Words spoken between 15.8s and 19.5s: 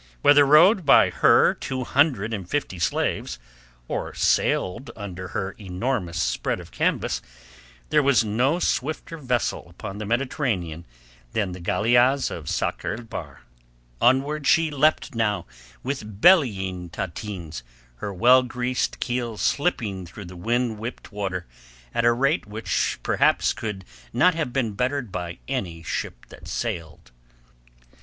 with bellying tateens, her well greased keel